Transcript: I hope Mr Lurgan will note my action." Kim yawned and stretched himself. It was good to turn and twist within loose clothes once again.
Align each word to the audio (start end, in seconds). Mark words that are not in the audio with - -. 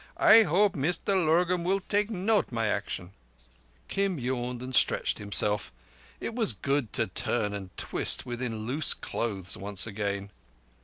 I 0.17 0.41
hope 0.41 0.73
Mr 0.73 1.09
Lurgan 1.09 1.63
will 1.63 1.79
note 2.09 2.51
my 2.51 2.65
action." 2.65 3.11
Kim 3.87 4.17
yawned 4.17 4.63
and 4.63 4.73
stretched 4.73 5.19
himself. 5.19 5.71
It 6.19 6.33
was 6.33 6.53
good 6.53 6.91
to 6.93 7.05
turn 7.05 7.53
and 7.53 7.69
twist 7.77 8.25
within 8.25 8.65
loose 8.65 8.95
clothes 8.95 9.55
once 9.57 9.85
again. 9.85 10.31